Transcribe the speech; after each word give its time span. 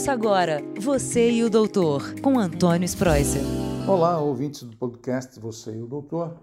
Ouça 0.00 0.12
agora 0.12 0.62
Você 0.80 1.30
e 1.30 1.44
o 1.44 1.50
Doutor, 1.50 2.18
com 2.22 2.38
Antônio 2.38 2.86
Spreuser. 2.86 3.42
Olá, 3.86 4.18
ouvintes 4.18 4.62
do 4.62 4.74
podcast 4.74 5.38
Você 5.38 5.76
e 5.76 5.82
o 5.82 5.86
Doutor. 5.86 6.38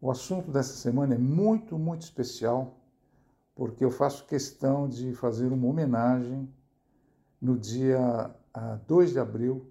O 0.00 0.12
assunto 0.12 0.52
dessa 0.52 0.74
semana 0.74 1.16
é 1.16 1.18
muito, 1.18 1.76
muito 1.76 2.02
especial, 2.02 2.78
porque 3.52 3.84
eu 3.84 3.90
faço 3.90 4.26
questão 4.26 4.88
de 4.88 5.12
fazer 5.12 5.52
uma 5.52 5.66
homenagem 5.66 6.48
no 7.42 7.58
dia 7.58 8.32
2 8.86 9.10
de 9.10 9.18
abril. 9.18 9.66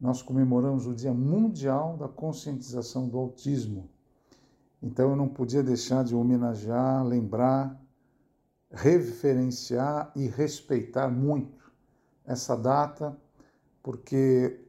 Nós 0.00 0.22
comemoramos 0.22 0.86
o 0.86 0.94
Dia 0.94 1.12
Mundial 1.12 1.96
da 1.96 2.06
Conscientização 2.06 3.08
do 3.08 3.18
Autismo. 3.18 3.90
Então 4.80 5.10
eu 5.10 5.16
não 5.16 5.26
podia 5.26 5.60
deixar 5.60 6.04
de 6.04 6.14
homenagear, 6.14 7.04
lembrar, 7.04 7.82
referenciar 8.70 10.12
e 10.14 10.28
respeitar 10.28 11.08
muito 11.08 11.61
essa 12.26 12.56
data, 12.56 13.16
porque 13.82 14.60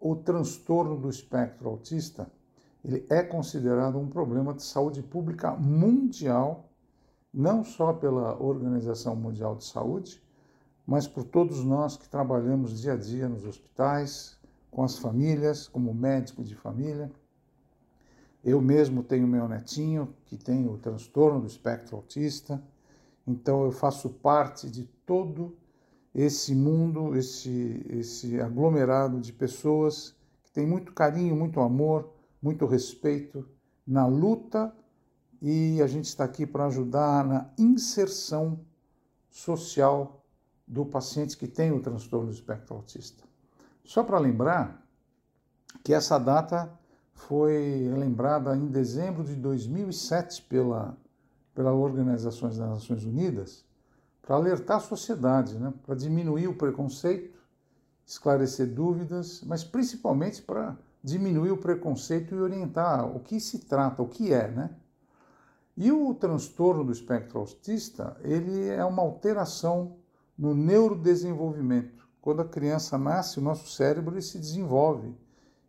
o 0.00 0.14
transtorno 0.14 0.96
do 0.96 1.08
espectro 1.08 1.68
autista 1.68 2.30
ele 2.84 3.04
é 3.10 3.22
considerado 3.22 3.98
um 3.98 4.08
problema 4.08 4.54
de 4.54 4.62
saúde 4.62 5.02
pública 5.02 5.50
mundial, 5.52 6.70
não 7.32 7.64
só 7.64 7.92
pela 7.92 8.40
Organização 8.40 9.14
Mundial 9.16 9.56
de 9.56 9.64
Saúde, 9.64 10.22
mas 10.86 11.06
por 11.06 11.24
todos 11.24 11.64
nós 11.64 11.96
que 11.96 12.08
trabalhamos 12.08 12.80
dia 12.80 12.94
a 12.94 12.96
dia 12.96 13.28
nos 13.28 13.44
hospitais, 13.44 14.38
com 14.70 14.82
as 14.82 14.98
famílias, 14.98 15.66
como 15.66 15.92
médico 15.92 16.42
de 16.42 16.54
família. 16.54 17.10
Eu 18.44 18.60
mesmo 18.60 19.02
tenho 19.02 19.26
meu 19.26 19.48
netinho 19.48 20.14
que 20.24 20.36
tem 20.36 20.66
o 20.68 20.78
transtorno 20.78 21.40
do 21.40 21.46
espectro 21.46 21.96
autista, 21.96 22.62
então 23.26 23.64
eu 23.64 23.72
faço 23.72 24.08
parte 24.08 24.70
de 24.70 24.84
todo 25.04 25.56
esse 26.20 26.52
mundo, 26.52 27.14
esse, 27.14 27.86
esse 27.90 28.40
aglomerado 28.40 29.20
de 29.20 29.32
pessoas 29.32 30.16
que 30.42 30.50
tem 30.50 30.66
muito 30.66 30.92
carinho, 30.92 31.36
muito 31.36 31.60
amor, 31.60 32.12
muito 32.42 32.66
respeito 32.66 33.48
na 33.86 34.04
luta 34.04 34.74
e 35.40 35.80
a 35.80 35.86
gente 35.86 36.06
está 36.06 36.24
aqui 36.24 36.44
para 36.44 36.66
ajudar 36.66 37.24
na 37.24 37.48
inserção 37.56 38.58
social 39.30 40.24
do 40.66 40.84
paciente 40.84 41.36
que 41.36 41.46
tem 41.46 41.70
o 41.70 41.80
transtorno 41.80 42.26
do 42.26 42.32
espectro 42.32 42.74
autista. 42.74 43.22
Só 43.84 44.02
para 44.02 44.18
lembrar 44.18 44.84
que 45.84 45.94
essa 45.94 46.18
data 46.18 46.68
foi 47.12 47.92
lembrada 47.96 48.56
em 48.56 48.66
dezembro 48.66 49.22
de 49.22 49.36
2007 49.36 50.42
pela, 50.42 50.98
pela 51.54 51.72
Organização 51.72 52.48
das 52.48 52.58
Nações 52.58 53.04
Unidas 53.04 53.67
para 54.28 54.36
alertar 54.36 54.76
a 54.76 54.80
sociedade, 54.80 55.56
né, 55.56 55.72
para 55.86 55.94
diminuir 55.94 56.48
o 56.48 56.54
preconceito, 56.54 57.40
esclarecer 58.04 58.66
dúvidas, 58.66 59.42
mas 59.46 59.64
principalmente 59.64 60.42
para 60.42 60.76
diminuir 61.02 61.50
o 61.50 61.56
preconceito 61.56 62.34
e 62.34 62.38
orientar 62.38 63.06
o 63.06 63.20
que 63.20 63.40
se 63.40 63.60
trata, 63.60 64.02
o 64.02 64.06
que 64.06 64.30
é, 64.30 64.48
né? 64.50 64.70
E 65.74 65.90
o 65.90 66.12
transtorno 66.12 66.84
do 66.84 66.92
espectro 66.92 67.38
autista, 67.38 68.18
ele 68.22 68.68
é 68.68 68.84
uma 68.84 69.00
alteração 69.00 69.96
no 70.36 70.54
neurodesenvolvimento. 70.54 72.06
Quando 72.20 72.42
a 72.42 72.48
criança 72.48 72.98
nasce, 72.98 73.38
o 73.38 73.42
nosso 73.42 73.70
cérebro 73.70 74.14
ele 74.14 74.20
se 74.20 74.38
desenvolve. 74.38 75.16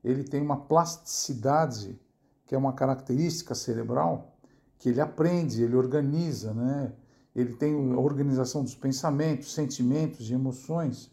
Ele 0.04 0.26
tem 0.26 0.42
uma 0.42 0.58
plasticidade, 0.58 1.98
que 2.46 2.54
é 2.54 2.58
uma 2.58 2.74
característica 2.74 3.56
cerebral, 3.56 4.36
que 4.78 4.90
ele 4.90 5.00
aprende, 5.00 5.64
ele 5.64 5.78
organiza, 5.78 6.54
né? 6.54 6.92
Ele 7.40 7.54
tem 7.54 7.94
a 7.94 8.00
organização 8.00 8.64
dos 8.64 8.76
pensamentos, 8.76 9.54
sentimentos 9.54 10.30
e 10.30 10.34
emoções. 10.34 11.12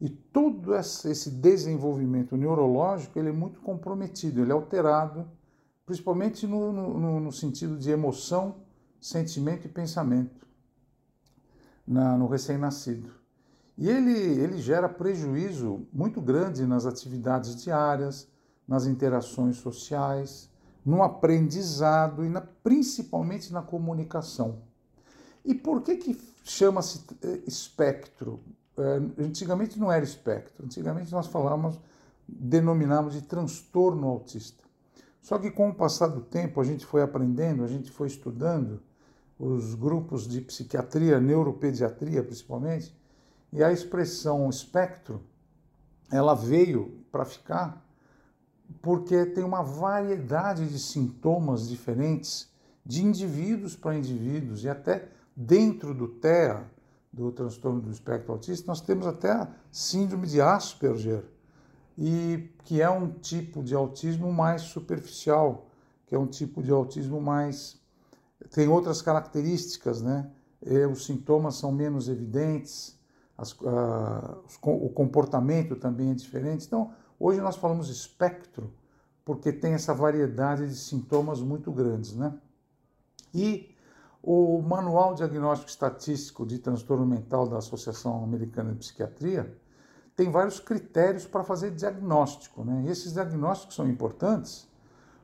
E 0.00 0.08
todo 0.08 0.74
esse 0.74 1.30
desenvolvimento 1.30 2.36
neurológico 2.36 3.18
ele 3.18 3.30
é 3.30 3.32
muito 3.32 3.60
comprometido, 3.60 4.40
ele 4.40 4.52
é 4.52 4.54
alterado, 4.54 5.26
principalmente 5.84 6.46
no, 6.46 6.72
no, 6.72 7.20
no 7.20 7.32
sentido 7.32 7.76
de 7.76 7.90
emoção, 7.90 8.56
sentimento 9.00 9.66
e 9.66 9.68
pensamento 9.68 10.46
na, 11.86 12.16
no 12.16 12.28
recém-nascido. 12.28 13.10
E 13.76 13.88
ele, 13.88 14.12
ele 14.12 14.58
gera 14.58 14.88
prejuízo 14.88 15.86
muito 15.92 16.20
grande 16.20 16.66
nas 16.66 16.84
atividades 16.84 17.62
diárias, 17.62 18.28
nas 18.66 18.86
interações 18.86 19.56
sociais, 19.56 20.50
no 20.84 21.02
aprendizado 21.02 22.24
e 22.24 22.28
na, 22.28 22.40
principalmente 22.40 23.52
na 23.52 23.62
comunicação. 23.62 24.67
E 25.44 25.54
por 25.54 25.82
que, 25.82 25.96
que 25.96 26.20
chama-se 26.44 27.04
eh, 27.22 27.40
espectro? 27.46 28.40
É, 28.76 29.22
antigamente 29.22 29.78
não 29.78 29.90
era 29.90 30.04
espectro, 30.04 30.64
antigamente 30.64 31.10
nós 31.10 31.26
falávamos, 31.26 31.78
denominávamos 32.28 33.14
de 33.14 33.22
transtorno 33.22 34.06
autista. 34.06 34.62
Só 35.20 35.38
que 35.38 35.50
com 35.50 35.70
o 35.70 35.74
passar 35.74 36.08
do 36.08 36.20
tempo 36.20 36.60
a 36.60 36.64
gente 36.64 36.86
foi 36.86 37.02
aprendendo, 37.02 37.64
a 37.64 37.66
gente 37.66 37.90
foi 37.90 38.06
estudando 38.06 38.80
os 39.38 39.74
grupos 39.74 40.26
de 40.26 40.40
psiquiatria, 40.40 41.20
neuropediatria 41.20 42.22
principalmente, 42.22 42.96
e 43.52 43.62
a 43.62 43.72
expressão 43.72 44.48
espectro, 44.48 45.22
ela 46.10 46.34
veio 46.34 47.04
para 47.10 47.24
ficar 47.24 47.84
porque 48.82 49.26
tem 49.26 49.42
uma 49.44 49.62
variedade 49.62 50.66
de 50.68 50.78
sintomas 50.78 51.68
diferentes 51.68 52.48
de 52.84 53.04
indivíduos 53.04 53.76
para 53.76 53.96
indivíduos 53.96 54.64
e 54.64 54.68
até 54.68 55.08
dentro 55.40 55.94
do 55.94 56.08
TEA, 56.08 56.68
do 57.12 57.30
transtorno 57.30 57.80
do 57.80 57.92
espectro 57.92 58.32
autista, 58.32 58.66
nós 58.66 58.80
temos 58.80 59.06
até 59.06 59.30
a 59.30 59.48
síndrome 59.70 60.26
de 60.26 60.40
Asperger, 60.40 61.24
e 61.96 62.50
que 62.64 62.82
é 62.82 62.90
um 62.90 63.08
tipo 63.08 63.62
de 63.62 63.74
autismo 63.74 64.32
mais 64.32 64.62
superficial, 64.62 65.68
que 66.06 66.14
é 66.14 66.18
um 66.18 66.26
tipo 66.26 66.60
de 66.60 66.72
autismo 66.72 67.20
mais 67.20 67.80
tem 68.50 68.68
outras 68.68 69.02
características, 69.02 70.00
né? 70.00 70.30
Os 70.90 71.04
sintomas 71.06 71.56
são 71.56 71.70
menos 71.72 72.08
evidentes, 72.08 72.96
as, 73.36 73.52
uh, 73.52 74.42
o 74.62 74.88
comportamento 74.88 75.76
também 75.76 76.10
é 76.10 76.14
diferente. 76.14 76.66
Então, 76.66 76.92
hoje 77.18 77.40
nós 77.40 77.56
falamos 77.56 77.88
espectro 77.88 78.72
porque 79.24 79.52
tem 79.52 79.74
essa 79.74 79.92
variedade 79.92 80.66
de 80.66 80.74
sintomas 80.74 81.40
muito 81.40 81.70
grandes, 81.70 82.14
né? 82.14 82.32
E 83.34 83.74
o 84.22 84.60
Manual 84.60 85.14
Diagnóstico 85.14 85.70
Estatístico 85.70 86.44
de 86.44 86.58
Transtorno 86.58 87.06
Mental 87.06 87.48
da 87.48 87.58
Associação 87.58 88.22
Americana 88.22 88.72
de 88.72 88.78
Psiquiatria 88.78 89.56
tem 90.16 90.30
vários 90.30 90.58
critérios 90.58 91.26
para 91.26 91.44
fazer 91.44 91.70
diagnóstico. 91.70 92.64
Né? 92.64 92.84
E 92.86 92.90
esses 92.90 93.12
diagnósticos 93.12 93.76
são 93.76 93.88
importantes 93.88 94.68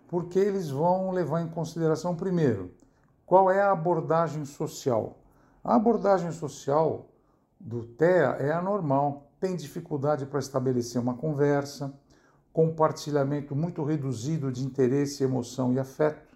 porque 0.07 0.39
eles 0.39 0.71
vão 0.71 1.11
levar 1.11 1.41
em 1.41 1.49
consideração, 1.49 2.15
primeiro, 2.15 2.71
qual 3.27 3.51
é 3.51 3.61
a 3.61 3.73
abordagem 3.73 4.45
social. 4.45 5.19
A 5.65 5.75
abordagem 5.75 6.31
social 6.31 7.09
do 7.59 7.85
TEA 7.85 8.37
é 8.39 8.53
anormal, 8.53 9.31
tem 9.41 9.57
dificuldade 9.57 10.27
para 10.27 10.39
estabelecer 10.39 11.01
uma 11.01 11.15
conversa, 11.15 11.93
compartilhamento 12.53 13.57
muito 13.57 13.83
reduzido 13.83 14.53
de 14.53 14.65
interesse, 14.65 15.25
emoção 15.25 15.73
e 15.73 15.79
afeto 15.81 16.34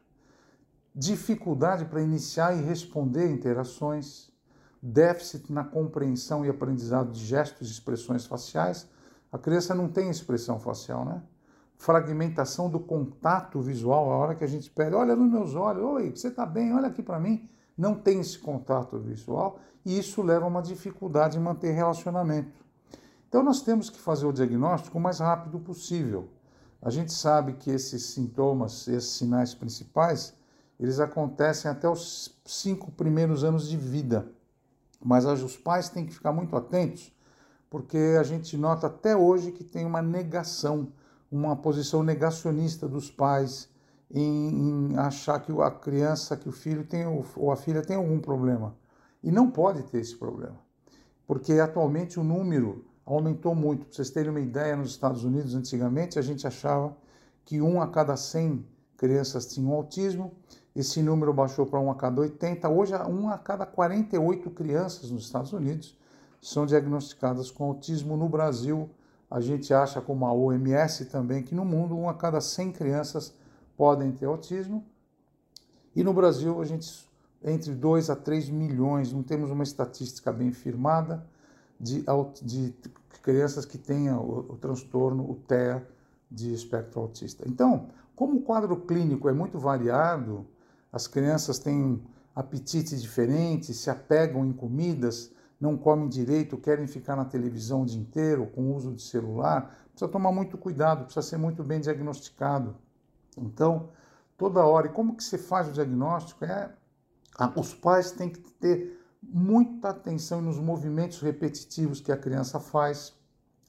dificuldade 0.98 1.84
para 1.84 2.02
iniciar 2.02 2.56
e 2.56 2.60
responder 2.60 3.30
interações, 3.30 4.32
déficit 4.82 5.52
na 5.52 5.62
compreensão 5.62 6.44
e 6.44 6.48
aprendizado 6.48 7.12
de 7.12 7.24
gestos 7.24 7.68
e 7.68 7.72
expressões 7.72 8.26
faciais. 8.26 8.88
A 9.30 9.38
criança 9.38 9.76
não 9.76 9.88
tem 9.88 10.10
expressão 10.10 10.58
facial, 10.58 11.04
né? 11.04 11.22
Fragmentação 11.76 12.68
do 12.68 12.80
contato 12.80 13.60
visual, 13.60 14.10
a 14.10 14.16
hora 14.16 14.34
que 14.34 14.42
a 14.42 14.48
gente 14.48 14.68
pede, 14.68 14.96
olha 14.96 15.14
nos 15.14 15.30
meus 15.30 15.54
olhos, 15.54 15.84
oi, 15.84 16.10
você 16.10 16.26
está 16.26 16.44
bem, 16.44 16.74
olha 16.74 16.88
aqui 16.88 17.00
para 17.00 17.20
mim. 17.20 17.48
Não 17.76 17.94
tem 17.94 18.18
esse 18.18 18.36
contato 18.36 18.98
visual 18.98 19.60
e 19.84 19.96
isso 19.96 20.20
leva 20.20 20.46
a 20.46 20.48
uma 20.48 20.60
dificuldade 20.60 21.38
em 21.38 21.40
manter 21.40 21.70
relacionamento. 21.70 22.66
Então 23.28 23.44
nós 23.44 23.62
temos 23.62 23.88
que 23.88 24.00
fazer 24.00 24.26
o 24.26 24.32
diagnóstico 24.32 24.98
o 24.98 25.00
mais 25.00 25.20
rápido 25.20 25.60
possível. 25.60 26.28
A 26.82 26.90
gente 26.90 27.12
sabe 27.12 27.52
que 27.52 27.70
esses 27.70 28.02
sintomas, 28.06 28.88
esses 28.88 29.10
sinais 29.10 29.54
principais, 29.54 30.36
eles 30.78 31.00
acontecem 31.00 31.70
até 31.70 31.88
os 31.88 32.38
cinco 32.44 32.90
primeiros 32.92 33.42
anos 33.42 33.68
de 33.68 33.76
vida. 33.76 34.30
Mas 35.04 35.24
os 35.24 35.56
pais 35.56 35.88
têm 35.88 36.06
que 36.06 36.14
ficar 36.14 36.32
muito 36.32 36.56
atentos, 36.56 37.12
porque 37.68 38.16
a 38.18 38.22
gente 38.22 38.56
nota 38.56 38.86
até 38.86 39.16
hoje 39.16 39.52
que 39.52 39.64
tem 39.64 39.84
uma 39.84 40.02
negação, 40.02 40.92
uma 41.30 41.56
posição 41.56 42.02
negacionista 42.02 42.88
dos 42.88 43.10
pais 43.10 43.68
em, 44.10 44.90
em 44.92 44.96
achar 44.96 45.40
que 45.40 45.52
a 45.60 45.70
criança, 45.70 46.36
que 46.36 46.48
o 46.48 46.52
filho 46.52 46.84
tem 46.84 47.06
ou 47.06 47.52
a 47.52 47.56
filha 47.56 47.82
tem 47.82 47.96
algum 47.96 48.20
problema. 48.20 48.76
E 49.22 49.30
não 49.30 49.50
pode 49.50 49.82
ter 49.84 49.98
esse 49.98 50.16
problema, 50.16 50.58
porque 51.26 51.54
atualmente 51.54 52.18
o 52.20 52.24
número 52.24 52.84
aumentou 53.04 53.54
muito. 53.54 53.86
Para 53.86 53.94
vocês 53.94 54.10
terem 54.10 54.30
uma 54.30 54.40
ideia, 54.40 54.76
nos 54.76 54.90
Estados 54.90 55.24
Unidos, 55.24 55.54
antigamente, 55.54 56.18
a 56.18 56.22
gente 56.22 56.46
achava 56.46 56.96
que 57.44 57.60
um 57.60 57.80
a 57.80 57.88
cada 57.88 58.16
100 58.16 58.64
crianças 58.96 59.46
tinham 59.46 59.72
autismo 59.72 60.32
esse 60.80 61.02
número 61.02 61.32
baixou 61.32 61.66
para 61.66 61.80
1 61.80 61.90
a 61.90 61.94
cada 61.94 62.20
80. 62.20 62.68
Hoje, 62.68 62.94
1 62.94 63.28
a 63.30 63.38
cada 63.38 63.66
48 63.66 64.50
crianças 64.50 65.10
nos 65.10 65.24
Estados 65.24 65.52
Unidos 65.52 65.96
são 66.40 66.64
diagnosticadas 66.64 67.50
com 67.50 67.64
autismo. 67.64 68.16
No 68.16 68.28
Brasil, 68.28 68.88
a 69.30 69.40
gente 69.40 69.74
acha, 69.74 70.00
como 70.00 70.24
a 70.24 70.32
OMS 70.32 71.06
também, 71.06 71.42
que 71.42 71.54
no 71.54 71.64
mundo, 71.64 71.96
uma 71.96 72.12
a 72.12 72.14
cada 72.14 72.40
100 72.40 72.72
crianças 72.72 73.34
podem 73.76 74.12
ter 74.12 74.26
autismo. 74.26 74.84
E 75.96 76.04
no 76.04 76.12
Brasil, 76.12 76.60
a 76.60 76.64
gente, 76.64 77.08
entre 77.42 77.74
2 77.74 78.08
a 78.10 78.16
3 78.16 78.48
milhões, 78.48 79.12
não 79.12 79.22
temos 79.22 79.50
uma 79.50 79.64
estatística 79.64 80.32
bem 80.32 80.52
firmada, 80.52 81.26
de, 81.80 82.04
de 82.42 82.74
crianças 83.22 83.64
que 83.64 83.78
tenham 83.78 84.20
o, 84.20 84.52
o 84.52 84.56
transtorno, 84.56 85.28
o 85.28 85.34
TEA, 85.34 85.86
de 86.30 86.52
espectro 86.52 87.00
autista. 87.00 87.44
Então, 87.48 87.88
como 88.14 88.36
o 88.36 88.42
quadro 88.42 88.76
clínico 88.76 89.28
é 89.28 89.32
muito 89.32 89.58
variado, 89.58 90.46
as 90.92 91.06
crianças 91.06 91.58
têm 91.58 92.02
apetites 92.34 93.02
diferentes, 93.02 93.76
se 93.76 93.90
apegam 93.90 94.44
em 94.44 94.52
comidas, 94.52 95.32
não 95.60 95.76
comem 95.76 96.08
direito, 96.08 96.56
querem 96.56 96.86
ficar 96.86 97.16
na 97.16 97.24
televisão 97.24 97.82
o 97.82 97.86
dia 97.86 98.00
inteiro, 98.00 98.46
com 98.46 98.74
uso 98.74 98.94
de 98.94 99.02
celular, 99.02 99.76
precisa 99.90 100.10
tomar 100.10 100.30
muito 100.30 100.56
cuidado, 100.56 101.04
precisa 101.04 101.22
ser 101.22 101.36
muito 101.36 101.64
bem 101.64 101.80
diagnosticado. 101.80 102.76
Então, 103.36 103.90
toda 104.36 104.64
hora, 104.64 104.86
e 104.86 104.90
como 104.90 105.16
que 105.16 105.24
se 105.24 105.36
faz 105.36 105.68
o 105.68 105.72
diagnóstico? 105.72 106.44
É, 106.44 106.70
os 107.56 107.74
pais 107.74 108.12
têm 108.12 108.30
que 108.30 108.40
ter 108.52 108.98
muita 109.22 109.90
atenção 109.90 110.40
nos 110.40 110.58
movimentos 110.58 111.20
repetitivos 111.20 112.00
que 112.00 112.12
a 112.12 112.16
criança 112.16 112.60
faz, 112.60 113.12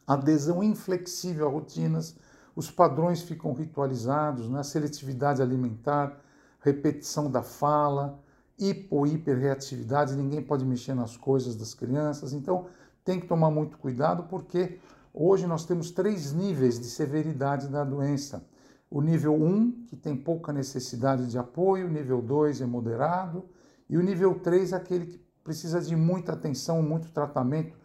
adesão 0.06 0.64
inflexível 0.64 1.48
a 1.48 1.52
rotinas, 1.52 2.16
os 2.56 2.70
padrões 2.70 3.22
ficam 3.22 3.54
ritualizados, 3.54 4.50
né? 4.50 4.62
seletividade 4.64 5.42
alimentar, 5.42 6.20
repetição 6.60 7.30
da 7.30 7.42
fala, 7.42 8.20
hipo 8.58 9.08
hiperreatividade, 9.08 10.16
ninguém 10.16 10.42
pode 10.42 10.66
mexer 10.66 10.94
nas 10.94 11.16
coisas 11.16 11.56
das 11.56 11.74
crianças, 11.74 12.34
então 12.34 12.68
tem 13.04 13.20
que 13.20 13.28
tomar 13.28 13.50
muito 13.50 13.78
cuidado 13.78 14.24
porque 14.24 14.80
hoje 15.14 15.48
nós 15.48 15.66
temos 15.66 15.92
três 15.92 16.34
níveis 16.34 16.80
de 16.80 16.86
severidade 16.86 17.68
da 17.68 17.84
doença. 17.84 18.46
O 18.92 19.02
nível 19.02 19.36
1, 19.36 19.86
que 19.86 19.96
tem 19.96 20.16
pouca 20.16 20.52
necessidade 20.52 21.28
de 21.28 21.38
apoio, 21.38 21.88
o 21.88 21.90
nível 21.90 22.22
2 22.22 22.62
é 22.62 22.66
moderado, 22.66 23.46
e 23.90 23.98
o 23.98 24.02
nível 24.02 24.40
3 24.40 24.74
é 24.74 24.76
aquele 24.76 25.06
que 25.06 25.18
precisa 25.44 25.80
de 25.80 25.96
muita 25.96 26.34
atenção, 26.34 26.82
muito 26.82 27.12
tratamento. 27.12 27.78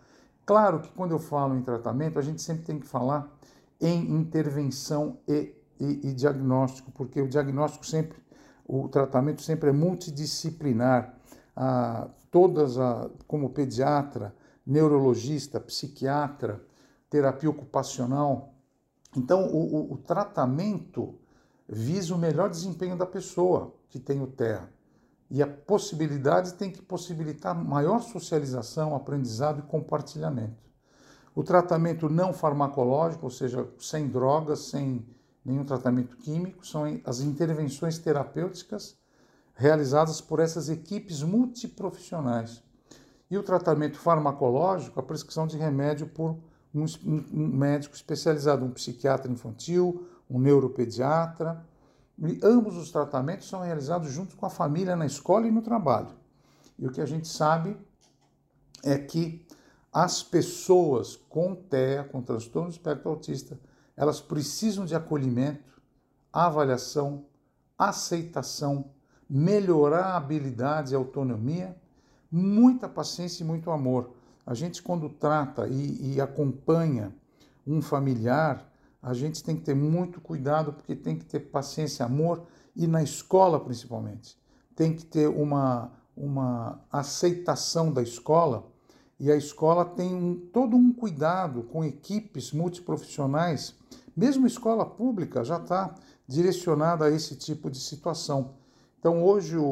Claro 0.44 0.80
que 0.80 0.90
quando 0.92 1.12
eu 1.12 1.18
falo 1.18 1.56
em 1.56 1.62
tratamento, 1.62 2.18
a 2.18 2.22
gente 2.22 2.42
sempre 2.42 2.64
tem 2.64 2.78
que 2.78 2.86
falar 2.86 3.30
em 3.80 4.12
intervenção 4.12 5.18
e, 5.28 5.54
e, 5.78 6.08
e 6.08 6.12
diagnóstico, 6.14 6.90
porque 6.92 7.20
o 7.20 7.28
diagnóstico 7.28 7.86
sempre 7.86 8.18
o 8.64 8.88
tratamento 8.88 9.42
sempre 9.42 9.70
é 9.70 9.72
multidisciplinar. 9.72 11.14
Ah, 11.56 12.08
todas, 12.30 12.78
a, 12.78 13.10
como 13.28 13.50
pediatra, 13.50 14.34
neurologista, 14.66 15.60
psiquiatra, 15.60 16.64
terapia 17.08 17.48
ocupacional. 17.48 18.54
Então, 19.16 19.46
o, 19.52 19.90
o, 19.90 19.92
o 19.92 19.96
tratamento 19.98 21.14
visa 21.68 22.14
o 22.14 22.18
melhor 22.18 22.50
desempenho 22.50 22.96
da 22.96 23.06
pessoa 23.06 23.74
que 23.88 24.00
tem 24.00 24.20
o 24.20 24.26
TEA. 24.26 24.68
E 25.30 25.42
a 25.42 25.46
possibilidade 25.46 26.54
tem 26.54 26.70
que 26.70 26.82
possibilitar 26.82 27.54
maior 27.54 28.00
socialização, 28.00 28.94
aprendizado 28.94 29.60
e 29.60 29.62
compartilhamento. 29.62 30.62
O 31.34 31.42
tratamento 31.42 32.08
não 32.08 32.32
farmacológico, 32.32 33.26
ou 33.26 33.30
seja, 33.30 33.68
sem 33.78 34.08
drogas, 34.08 34.70
sem 34.70 35.04
nenhum 35.44 35.64
tratamento 35.64 36.16
químico, 36.16 36.66
são 36.66 36.84
as 37.04 37.20
intervenções 37.20 37.98
terapêuticas 37.98 38.96
realizadas 39.54 40.20
por 40.20 40.40
essas 40.40 40.68
equipes 40.68 41.22
multiprofissionais. 41.22 42.62
E 43.30 43.38
o 43.38 43.42
tratamento 43.42 43.98
farmacológico, 43.98 44.98
a 44.98 45.02
prescrição 45.02 45.46
de 45.46 45.56
remédio 45.56 46.06
por 46.06 46.36
um, 46.74 46.86
médico 47.32 47.94
especializado, 47.94 48.64
um 48.64 48.70
psiquiatra 48.70 49.30
infantil, 49.30 50.08
um 50.28 50.38
neuropediatra. 50.38 51.64
E 52.18 52.40
ambos 52.42 52.76
os 52.76 52.90
tratamentos 52.90 53.48
são 53.48 53.60
realizados 53.60 54.10
junto 54.10 54.36
com 54.36 54.46
a 54.46 54.50
família 54.50 54.96
na 54.96 55.06
escola 55.06 55.46
e 55.46 55.50
no 55.50 55.62
trabalho. 55.62 56.10
E 56.78 56.86
o 56.86 56.90
que 56.90 57.00
a 57.00 57.06
gente 57.06 57.28
sabe 57.28 57.76
é 58.82 58.98
que 58.98 59.46
as 59.92 60.22
pessoas 60.22 61.16
com 61.28 61.54
TEA, 61.54 62.04
com 62.04 62.20
transtorno 62.20 62.68
do 62.68 62.72
espectro 62.72 63.10
autista, 63.10 63.58
elas 63.96 64.20
precisam 64.20 64.84
de 64.84 64.94
acolhimento, 64.94 65.80
avaliação, 66.32 67.26
aceitação, 67.78 68.90
melhorar 69.28 70.06
a 70.06 70.16
habilidade 70.16 70.92
e 70.92 70.96
autonomia, 70.96 71.76
muita 72.30 72.88
paciência 72.88 73.42
e 73.42 73.46
muito 73.46 73.70
amor. 73.70 74.10
A 74.44 74.54
gente, 74.54 74.82
quando 74.82 75.08
trata 75.08 75.66
e, 75.68 76.14
e 76.14 76.20
acompanha 76.20 77.14
um 77.66 77.80
familiar, 77.80 78.70
a 79.02 79.14
gente 79.14 79.42
tem 79.42 79.56
que 79.56 79.62
ter 79.62 79.74
muito 79.74 80.20
cuidado, 80.20 80.72
porque 80.72 80.94
tem 80.94 81.16
que 81.16 81.24
ter 81.24 81.40
paciência, 81.40 82.04
amor, 82.04 82.46
e 82.74 82.86
na 82.86 83.02
escola 83.02 83.60
principalmente. 83.60 84.36
Tem 84.74 84.94
que 84.94 85.04
ter 85.04 85.28
uma, 85.28 85.92
uma 86.16 86.80
aceitação 86.90 87.92
da 87.92 88.02
escola, 88.02 88.66
e 89.18 89.30
a 89.30 89.36
escola 89.36 89.84
tem 89.84 90.14
um, 90.14 90.34
todo 90.52 90.76
um 90.76 90.92
cuidado 90.92 91.62
com 91.62 91.84
equipes 91.84 92.52
multiprofissionais 92.52 93.74
mesmo 94.16 94.46
escola 94.46 94.86
pública 94.86 95.42
já 95.42 95.56
está 95.56 95.94
direcionada 96.26 97.06
a 97.06 97.10
esse 97.10 97.34
tipo 97.34 97.70
de 97.70 97.80
situação. 97.80 98.54
Então, 98.98 99.22
hoje, 99.22 99.56
o, 99.56 99.64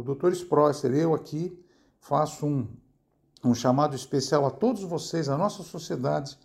o 0.00 0.04
Dr. 0.04 0.32
Sprosser, 0.32 0.92
eu 0.92 1.14
aqui, 1.14 1.58
faço 1.98 2.46
um, 2.46 2.68
um 3.42 3.54
chamado 3.54 3.96
especial 3.96 4.46
a 4.46 4.50
todos 4.50 4.82
vocês, 4.82 5.28
a 5.28 5.36
nossa 5.36 5.62
sociedade, 5.62 6.38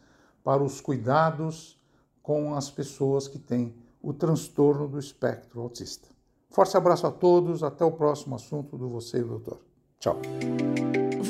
para 0.43 0.63
os 0.63 0.81
cuidados 0.81 1.79
com 2.23 2.55
as 2.55 2.71
pessoas 2.71 3.27
que 3.27 3.37
têm 3.37 3.75
o 4.01 4.13
transtorno 4.13 4.87
do 4.87 4.97
espectro 4.97 5.61
autista. 5.61 6.07
Forte 6.49 6.75
abraço 6.75 7.05
a 7.05 7.11
todos, 7.11 7.63
até 7.63 7.85
o 7.85 7.91
próximo 7.91 8.35
assunto 8.35 8.77
do 8.77 8.89
Você 8.89 9.19
e 9.19 9.23
o 9.23 9.27
Doutor. 9.27 9.59
Tchau. 9.99 10.19